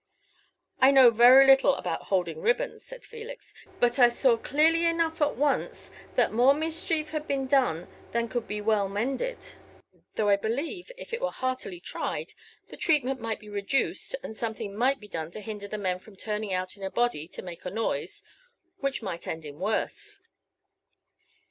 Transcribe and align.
"I 0.79 0.89
know 0.89 1.11
very 1.11 1.45
little 1.45 1.75
about 1.75 2.05
holding 2.07 2.41
ribbons," 2.41 2.83
said 2.83 3.05
Felix; 3.05 3.53
"but 3.79 3.99
I 3.99 4.07
saw 4.07 4.35
clearly 4.35 4.83
enough 4.85 5.21
at 5.21 5.35
once 5.35 5.91
that 6.15 6.31
more 6.33 6.55
mischief 6.55 7.11
had 7.11 7.27
been 7.27 7.45
done 7.45 7.87
than 8.11 8.27
could 8.27 8.47
be 8.47 8.61
well 8.61 8.89
mended. 8.89 9.53
Though 10.15 10.29
I 10.29 10.37
believe, 10.37 10.91
if 10.97 11.13
it 11.13 11.21
were 11.21 11.29
heartily 11.29 11.79
tried, 11.79 12.33
the 12.69 12.77
treatment 12.77 13.21
might 13.21 13.39
be 13.39 13.47
reduced 13.47 14.15
and 14.23 14.35
something 14.35 14.75
might 14.75 14.99
be 14.99 15.07
done 15.07 15.29
to 15.33 15.39
hinder 15.39 15.67
the 15.67 15.77
men 15.77 15.99
from 15.99 16.15
turning 16.15 16.51
out 16.51 16.75
in 16.77 16.81
a 16.81 16.89
body 16.89 17.27
to 17.27 17.43
make 17.43 17.63
a 17.63 17.69
noise, 17.69 18.23
which 18.79 19.03
might 19.03 19.27
end 19.27 19.45
in 19.45 19.59
worse." 19.59 20.21